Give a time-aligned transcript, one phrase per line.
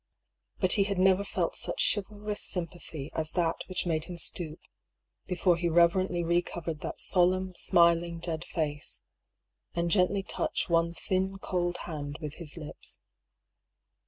[0.59, 4.61] But he had never felt such chivalrous sympathy as that which made him stoop—
[5.27, 9.03] before he reverently re covered that solemn, smiling dead face—
[9.75, 13.01] and gently touch one thin cold hand with his lips.